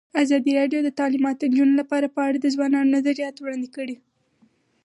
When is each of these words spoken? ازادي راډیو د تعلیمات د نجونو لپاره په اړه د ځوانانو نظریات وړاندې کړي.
ازادي 0.23 0.51
راډیو 0.59 0.79
د 0.83 0.89
تعلیمات 0.99 1.35
د 1.39 1.43
نجونو 1.51 1.73
لپاره 1.81 2.07
په 2.15 2.21
اړه 2.27 2.37
د 2.39 2.47
ځوانانو 2.55 2.93
نظریات 2.97 3.35
وړاندې 3.39 3.69
کړي. 3.75 3.95